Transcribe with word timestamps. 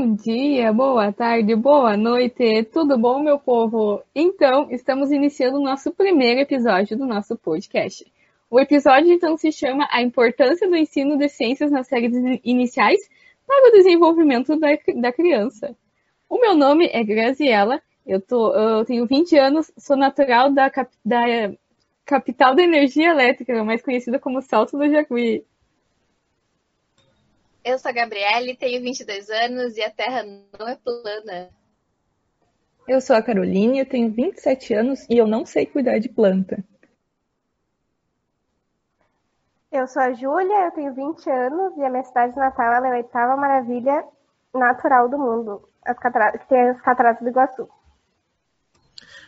Bom 0.00 0.14
dia, 0.14 0.72
boa 0.72 1.12
tarde, 1.12 1.54
boa 1.54 1.94
noite, 1.94 2.64
tudo 2.72 2.96
bom, 2.96 3.22
meu 3.22 3.38
povo? 3.38 4.02
Então, 4.14 4.66
estamos 4.70 5.12
iniciando 5.12 5.58
o 5.58 5.62
nosso 5.62 5.92
primeiro 5.92 6.40
episódio 6.40 6.96
do 6.96 7.04
nosso 7.04 7.36
podcast. 7.36 8.10
O 8.48 8.58
episódio, 8.58 9.12
então, 9.12 9.36
se 9.36 9.52
chama 9.52 9.86
A 9.90 10.00
Importância 10.00 10.66
do 10.66 10.74
Ensino 10.74 11.18
de 11.18 11.28
Ciências 11.28 11.70
nas 11.70 11.86
Séries 11.86 12.14
Iniciais 12.42 12.98
para 13.46 13.68
o 13.68 13.72
Desenvolvimento 13.72 14.58
da, 14.58 14.68
da 15.02 15.12
Criança. 15.12 15.76
O 16.30 16.40
meu 16.40 16.54
nome 16.54 16.88
é 16.90 17.04
Graziella, 17.04 17.78
eu, 18.06 18.22
tô, 18.22 18.54
eu 18.54 18.86
tenho 18.86 19.04
20 19.04 19.36
anos, 19.36 19.70
sou 19.76 19.98
natural 19.98 20.50
da, 20.50 20.72
da 21.04 21.52
capital 22.06 22.54
da 22.54 22.62
energia 22.62 23.10
elétrica, 23.10 23.62
mais 23.62 23.82
conhecida 23.82 24.18
como 24.18 24.40
Salto 24.40 24.78
do 24.78 24.90
Jacuí. 24.90 25.44
Eu 27.62 27.78
sou 27.78 27.90
a 27.90 27.92
Gabriele, 27.92 28.56
tenho 28.56 28.80
22 28.80 29.28
anos 29.28 29.76
e 29.76 29.82
a 29.82 29.90
Terra 29.90 30.22
não 30.58 30.66
é 30.66 30.76
plana. 30.76 31.50
Eu 32.88 33.00
sou 33.00 33.14
a 33.14 33.22
Caroline, 33.22 33.78
eu 33.78 33.86
tenho 33.86 34.10
27 34.10 34.74
anos 34.74 35.06
e 35.10 35.18
eu 35.18 35.26
não 35.26 35.44
sei 35.44 35.66
cuidar 35.66 35.98
de 35.98 36.08
planta. 36.08 36.64
Eu 39.70 39.86
sou 39.86 40.02
a 40.02 40.12
Júlia, 40.12 40.64
eu 40.64 40.70
tenho 40.72 40.94
20 40.94 41.30
anos 41.30 41.76
e 41.76 41.84
a 41.84 41.90
minha 41.90 42.02
cidade 42.02 42.34
natal 42.34 42.84
é 42.84 42.88
a 42.88 42.96
oitava 42.96 43.36
maravilha 43.36 44.04
natural 44.52 45.08
do 45.08 45.18
mundo, 45.18 45.68
as 45.84 45.96
cataratas, 45.98 46.40
que 46.40 46.48
tem 46.48 46.70
as 46.70 46.80
cataratas 46.80 47.22
do 47.22 47.28
Iguaçu. 47.28 47.68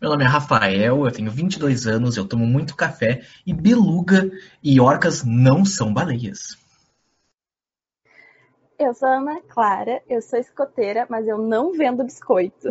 Meu 0.00 0.10
nome 0.10 0.24
é 0.24 0.26
Rafael, 0.26 1.04
eu 1.04 1.12
tenho 1.12 1.30
22 1.30 1.86
anos, 1.86 2.16
eu 2.16 2.26
tomo 2.26 2.44
muito 2.46 2.74
café 2.74 3.22
e 3.46 3.52
beluga 3.52 4.28
e 4.62 4.80
orcas 4.80 5.22
não 5.24 5.64
são 5.64 5.94
baleias. 5.94 6.63
Eu 8.76 8.92
sou 8.92 9.08
Ana 9.08 9.40
Clara, 9.42 10.02
eu 10.08 10.20
sou 10.20 10.36
escoteira, 10.36 11.06
mas 11.08 11.28
eu 11.28 11.38
não 11.38 11.72
vendo 11.72 12.02
biscoito. 12.02 12.68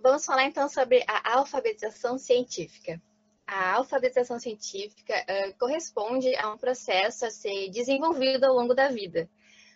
Vamos 0.00 0.24
falar 0.24 0.44
então 0.44 0.66
sobre 0.66 1.04
a 1.06 1.36
alfabetização 1.36 2.16
científica. 2.16 3.00
A 3.46 3.74
alfabetização 3.74 4.40
científica 4.40 5.14
uh, 5.14 5.58
corresponde 5.58 6.34
a 6.36 6.50
um 6.50 6.56
processo 6.56 7.26
a 7.26 7.30
ser 7.30 7.68
desenvolvido 7.68 8.44
ao 8.44 8.54
longo 8.54 8.74
da 8.74 8.88
vida, 8.88 9.28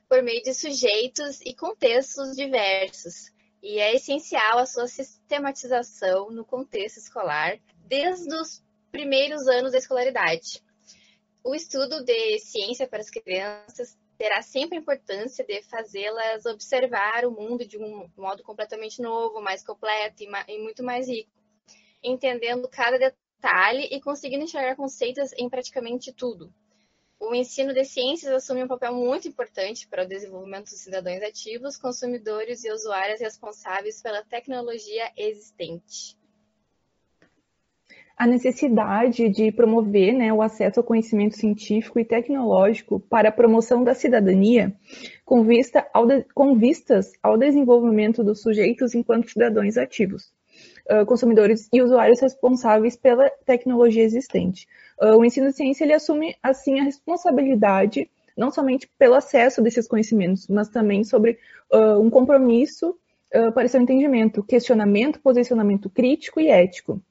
por 0.09 0.23
meio 0.23 0.43
de 0.43 0.55
sujeitos 0.55 1.43
e 1.43 1.55
contextos 1.55 2.35
diversos, 2.35 3.31
e 3.63 3.79
é 3.79 3.95
essencial 3.95 4.59
a 4.59 4.67
sua 4.67 4.89
sistematização 4.89 6.31
no 6.31 6.45
contexto 6.45 6.97
escolar 6.97 7.59
desde 7.87 8.35
os 8.35 8.65
primeiros 8.91 9.47
anos 9.47 9.73
da 9.73 9.79
escolaridade. 9.79 10.65
O 11.45 11.55
estudo 11.55 12.03
de 12.03 12.39
ciência 12.39 12.89
para 12.89 13.01
as 13.01 13.11
crianças 13.11 13.97
terá 14.17 14.43
sempre 14.43 14.79
a 14.79 14.81
importância 14.81 15.45
de 15.45 15.63
fazê-las 15.63 16.47
observar 16.47 17.25
o 17.25 17.31
mundo 17.31 17.67
de 17.67 17.79
um 17.79 18.11
modo 18.17 18.43
completamente 18.43 19.01
novo, 19.01 19.41
mais 19.41 19.63
completo 19.63 20.23
e, 20.23 20.29
e 20.49 20.59
muito 20.59 20.83
mais 20.83 21.09
rico, 21.09 21.31
entendendo 22.03 22.69
cada 22.69 22.99
detalhe 22.99 23.89
e 23.91 24.01
conseguindo 24.01 24.45
enxergar 24.45 24.77
conceitos 24.77 25.33
em 25.35 25.49
praticamente 25.49 26.13
tudo. 26.13 26.53
O 27.19 27.35
ensino 27.35 27.73
de 27.73 27.85
ciências 27.85 28.33
assume 28.33 28.65
um 28.65 28.69
papel 28.69 28.95
muito 28.95 29.27
importante 29.27 29.89
para 29.89 30.05
o 30.05 30.09
desenvolvimento 30.09 30.71
dos 30.71 30.81
cidadãos 30.81 31.23
ativos, 31.23 31.79
consumidores 31.79 32.63
e 32.65 32.71
usuários 32.71 33.21
responsáveis 33.21 34.03
pela 34.03 34.23
tecnologia 34.23 35.11
existente 35.17 36.17
a 38.17 38.27
necessidade 38.27 39.29
de 39.29 39.53
promover 39.53 40.15
né, 40.15 40.33
o 40.33 40.41
acesso 40.41 40.81
ao 40.81 40.85
conhecimento 40.85 41.37
científico 41.37 42.01
e 42.01 42.05
tecnológico 42.05 42.99
para 42.99 43.29
a 43.29 43.33
promoção 43.33 43.85
da 43.85 43.95
cidadania, 43.95 44.73
com, 45.23 45.45
vista 45.45 45.87
ao 45.93 46.07
de, 46.07 46.25
com 46.35 46.57
vistas 46.57 47.13
ao 47.23 47.37
desenvolvimento 47.37 48.25
dos 48.25 48.41
sujeitos 48.41 48.95
enquanto 48.95 49.31
cidadãos 49.31 49.77
ativos, 49.77 50.33
uh, 50.91 51.05
consumidores 51.05 51.69
e 51.71 51.83
usuários 51.83 52.21
responsáveis 52.21 52.97
pela 52.97 53.29
tecnologia 53.45 54.03
existente. 54.03 54.67
Uh, 54.99 55.19
o 55.19 55.25
ensino 55.25 55.49
de 55.49 55.57
ciência 55.57 55.85
ele 55.85 55.93
assume, 55.93 56.35
assim, 56.43 56.81
a 56.81 56.85
responsabilidade 56.85 58.11
não 58.35 58.51
somente 58.51 58.91
pelo 58.99 59.15
acesso 59.15 59.61
desses 59.61 59.87
conhecimentos, 59.87 60.49
mas 60.49 60.71
também 60.71 61.05
sobre 61.05 61.39
uh, 61.73 62.01
um 62.01 62.09
compromisso 62.09 62.97
para 63.55 63.69
seu 63.69 63.83
entendimento, 63.83 64.43
questionamento, 64.43 65.21
posicionamento 65.21 65.91
crítico 65.91 66.41
e 66.41 66.49
ético 66.49 67.03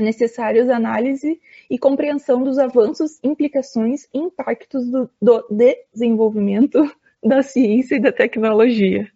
necessários 0.00 0.68
análise 0.68 1.40
e 1.68 1.78
compreensão 1.78 2.42
dos 2.42 2.58
avanços, 2.58 3.18
implicações 3.22 4.08
e 4.12 4.18
impactos 4.18 4.90
do, 4.90 5.10
do 5.20 5.44
desenvolvimento 5.92 6.90
da 7.22 7.42
ciência 7.42 7.96
e 7.96 8.00
da 8.00 8.12
tecnologia. 8.12 9.10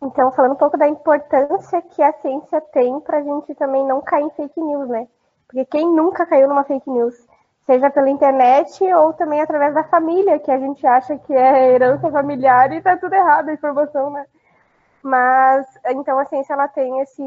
Então, 0.00 0.30
falando 0.30 0.52
um 0.52 0.56
pouco 0.56 0.78
da 0.78 0.86
importância 0.86 1.82
que 1.82 2.00
a 2.00 2.12
ciência 2.12 2.60
tem 2.60 3.00
para 3.00 3.18
a 3.18 3.22
gente 3.22 3.54
também 3.56 3.84
não 3.84 4.00
cair 4.00 4.24
em 4.24 4.30
fake 4.30 4.60
news, 4.60 4.88
né? 4.88 5.08
Porque 5.46 5.64
quem 5.64 5.92
nunca 5.92 6.24
caiu 6.24 6.48
numa 6.48 6.62
fake 6.62 6.88
news, 6.88 7.14
seja 7.66 7.90
pela 7.90 8.08
internet 8.08 8.82
ou 8.94 9.12
também 9.12 9.40
através 9.40 9.74
da 9.74 9.82
família, 9.84 10.38
que 10.38 10.50
a 10.52 10.58
gente 10.58 10.86
acha 10.86 11.18
que 11.18 11.32
é 11.34 11.72
herança 11.72 12.10
familiar 12.10 12.72
e 12.72 12.80
tá 12.80 12.96
tudo 12.96 13.12
errado 13.12 13.48
a 13.48 13.54
informação, 13.54 14.10
né? 14.10 14.24
Mas, 15.02 15.66
então, 15.86 16.18
a 16.18 16.24
ciência, 16.26 16.52
ela 16.52 16.68
tem 16.68 17.00
esse, 17.00 17.22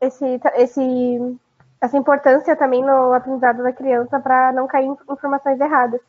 esse, 0.00 0.40
esse, 0.54 1.38
essa 1.80 1.96
importância 1.96 2.56
também 2.56 2.82
no 2.82 3.12
aprendizado 3.12 3.62
da 3.62 3.72
criança 3.72 4.18
para 4.18 4.52
não 4.52 4.66
cair 4.66 4.86
em 4.86 4.96
informações 5.12 5.60
erradas. 5.60 6.00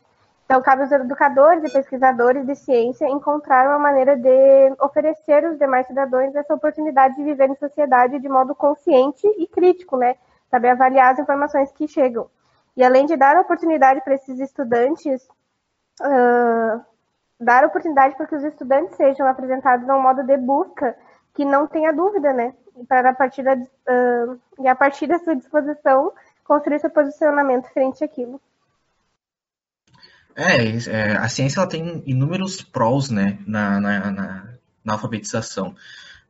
Então, 0.45 0.61
cabe 0.61 0.81
aos 0.81 0.91
educadores 0.91 1.63
e 1.63 1.71
pesquisadores 1.71 2.45
de 2.45 2.55
ciência 2.55 3.07
encontrar 3.07 3.67
uma 3.69 3.79
maneira 3.79 4.17
de 4.17 4.75
oferecer 4.81 5.45
aos 5.45 5.57
demais 5.57 5.87
cidadãos 5.87 6.35
essa 6.35 6.53
oportunidade 6.53 7.15
de 7.15 7.23
viver 7.23 7.49
em 7.49 7.55
sociedade 7.55 8.19
de 8.19 8.27
modo 8.27 8.53
consciente 8.53 9.25
e 9.37 9.47
crítico, 9.47 9.95
né? 9.95 10.15
Saber 10.49 10.69
avaliar 10.69 11.13
as 11.13 11.19
informações 11.19 11.71
que 11.71 11.87
chegam. 11.87 12.29
E 12.75 12.83
além 12.83 13.05
de 13.05 13.15
dar 13.15 13.39
oportunidade 13.39 14.01
para 14.01 14.15
esses 14.15 14.39
estudantes, 14.41 15.25
uh, 16.01 16.83
dar 17.39 17.63
oportunidade 17.63 18.15
para 18.15 18.27
que 18.27 18.35
os 18.35 18.43
estudantes 18.43 18.95
sejam 18.97 19.27
apresentados 19.27 19.87
a 19.89 19.95
um 19.95 20.01
modo 20.01 20.21
de 20.21 20.35
busca 20.35 20.97
que 21.33 21.45
não 21.45 21.65
tenha 21.65 21.93
dúvida, 21.93 22.33
né? 22.33 22.53
Para 22.87 23.11
a 23.11 23.13
partir 23.13 23.43
da, 23.43 23.53
uh, 23.53 24.39
e 24.59 24.67
a 24.67 24.75
partir 24.75 25.07
da 25.07 25.19
sua 25.19 25.35
disposição 25.35 26.11
construir 26.43 26.79
seu 26.79 26.89
posicionamento 26.89 27.67
frente 27.73 28.03
àquilo. 28.03 28.39
É, 30.35 30.77
é 30.89 31.17
a 31.17 31.27
ciência 31.27 31.59
ela 31.59 31.67
tem 31.67 32.03
inúmeros 32.05 32.61
prós 32.61 33.09
né, 33.09 33.37
na, 33.45 33.79
na, 33.79 34.11
na, 34.11 34.47
na 34.83 34.93
alfabetização 34.93 35.75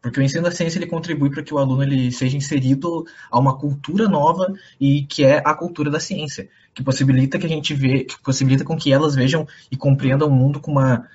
porque 0.01 0.19
o 0.19 0.23
ensino 0.23 0.43
da 0.43 0.51
ciência 0.51 0.79
ele 0.79 0.87
contribui 0.87 1.29
para 1.29 1.43
que 1.43 1.53
o 1.53 1.59
aluno 1.59 1.83
ele 1.83 2.11
seja 2.11 2.35
inserido 2.35 3.05
a 3.29 3.39
uma 3.39 3.57
cultura 3.57 4.09
nova 4.09 4.51
e 4.79 5.03
que 5.03 5.23
é 5.23 5.41
a 5.45 5.53
cultura 5.53 5.91
da 5.91 5.99
ciência, 5.99 6.49
que 6.73 6.83
possibilita 6.83 7.37
que 7.37 7.45
a 7.45 7.49
gente 7.49 7.73
vê, 7.75 8.03
que 8.05 8.19
possibilita 8.23 8.63
com 8.63 8.75
que 8.75 8.91
elas 8.91 9.13
vejam 9.13 9.47
e 9.71 9.77
compreendam 9.77 10.27
o 10.27 10.31
mundo 10.31 10.59
com 10.59 10.71
uma 10.71 11.07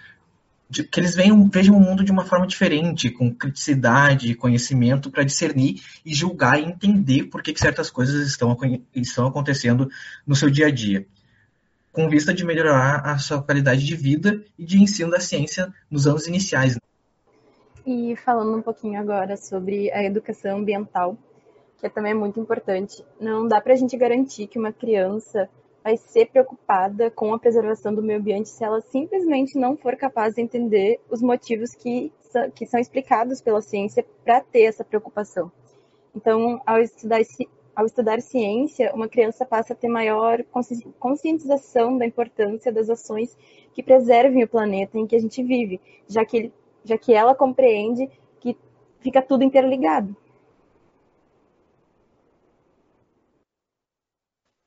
de, 0.68 0.82
que 0.84 0.98
eles 0.98 1.14
vejam 1.14 1.76
o 1.76 1.80
mundo 1.80 2.04
de 2.04 2.10
uma 2.10 2.24
forma 2.24 2.46
diferente, 2.46 3.10
com 3.10 3.32
criticidade, 3.32 4.34
conhecimento, 4.34 5.10
para 5.10 5.24
discernir 5.24 5.80
e 6.04 6.14
julgar 6.14 6.60
e 6.60 6.64
entender 6.64 7.24
por 7.24 7.42
que, 7.42 7.52
que 7.52 7.60
certas 7.60 7.90
coisas 7.90 8.26
estão, 8.26 8.56
estão 8.94 9.26
acontecendo 9.26 9.88
no 10.26 10.34
seu 10.34 10.50
dia 10.50 10.66
a 10.66 10.70
dia, 10.70 11.06
com 11.92 12.08
vista 12.08 12.34
de 12.34 12.44
melhorar 12.44 13.00
a 13.06 13.18
sua 13.18 13.42
qualidade 13.42 13.84
de 13.84 13.94
vida 13.94 14.44
e 14.58 14.64
de 14.64 14.82
ensino 14.82 15.10
da 15.10 15.20
ciência 15.20 15.72
nos 15.90 16.06
anos 16.06 16.26
iniciais. 16.26 16.76
E 17.86 18.16
falando 18.16 18.56
um 18.56 18.62
pouquinho 18.62 18.98
agora 18.98 19.36
sobre 19.36 19.92
a 19.92 20.02
educação 20.02 20.58
ambiental, 20.58 21.16
que 21.80 21.88
também 21.88 22.12
é 22.12 22.14
muito 22.14 22.40
importante, 22.40 23.04
não 23.20 23.46
dá 23.46 23.60
para 23.60 23.74
a 23.74 23.76
gente 23.76 23.96
garantir 23.96 24.48
que 24.48 24.58
uma 24.58 24.72
criança 24.72 25.48
vai 25.86 25.96
ser 25.96 26.26
preocupada 26.26 27.12
com 27.12 27.32
a 27.32 27.38
preservação 27.38 27.94
do 27.94 28.02
meio 28.02 28.18
ambiente 28.18 28.48
se 28.48 28.64
ela 28.64 28.80
simplesmente 28.80 29.56
não 29.56 29.76
for 29.76 29.94
capaz 29.94 30.34
de 30.34 30.42
entender 30.42 30.98
os 31.08 31.22
motivos 31.22 31.76
que, 31.76 32.12
que 32.56 32.66
são 32.66 32.80
explicados 32.80 33.40
pela 33.40 33.62
ciência 33.62 34.04
para 34.24 34.40
ter 34.40 34.62
essa 34.62 34.82
preocupação. 34.82 35.48
Então, 36.12 36.60
ao 36.66 36.80
estudar, 36.80 37.20
ao 37.76 37.86
estudar 37.86 38.20
ciência, 38.20 38.92
uma 38.92 39.08
criança 39.08 39.46
passa 39.46 39.74
a 39.74 39.76
ter 39.76 39.86
maior 39.86 40.42
conscientização 40.98 41.96
da 41.96 42.04
importância 42.04 42.72
das 42.72 42.90
ações 42.90 43.38
que 43.72 43.80
preservem 43.80 44.42
o 44.42 44.48
planeta 44.48 44.98
em 44.98 45.06
que 45.06 45.14
a 45.14 45.20
gente 45.20 45.40
vive, 45.40 45.80
já 46.08 46.24
que, 46.24 46.50
já 46.82 46.98
que 46.98 47.14
ela 47.14 47.32
compreende 47.32 48.10
que 48.40 48.56
fica 48.98 49.22
tudo 49.22 49.44
interligado. 49.44 50.16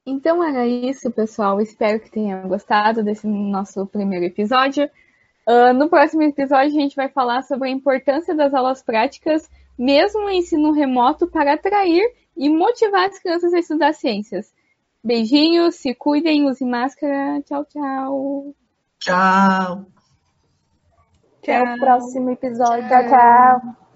Então 0.10 0.44
era 0.44 0.66
isso, 0.66 1.12
pessoal. 1.12 1.62
Espero 1.62 2.00
que 2.00 2.10
tenham 2.10 2.48
gostado 2.48 3.04
desse 3.04 3.28
nosso 3.28 3.86
primeiro 3.86 4.26
episódio. 4.26 4.90
Uh, 5.48 5.74
no 5.74 5.88
próximo 5.88 6.24
episódio, 6.24 6.68
a 6.68 6.82
gente 6.82 6.96
vai 6.96 7.10
falar 7.10 7.44
sobre 7.44 7.70
a 7.70 7.72
importância 7.72 8.36
das 8.36 8.54
aulas 8.54 8.82
práticas, 8.82 9.50
mesmo 9.78 10.22
no 10.22 10.32
ensino 10.32 10.72
remoto, 10.72 11.28
para 11.28 11.54
atrair 11.54 12.04
e 12.36 12.50
motivar 12.50 13.08
as 13.08 13.20
crianças 13.20 13.54
a 13.54 13.60
estudar 13.60 13.94
ciências. 13.94 14.52
Beijinhos, 15.04 15.76
se 15.76 15.94
cuidem, 15.94 16.46
use 16.46 16.66
máscara. 16.66 17.42
Tchau, 17.44 17.66
tchau. 17.66 18.56
Tchau. 19.00 19.86
Até 21.42 21.64
o 21.64 21.78
próximo 21.78 22.32
episódio. 22.32 22.88
Tchau, 22.88 23.08
tchau. 23.08 23.89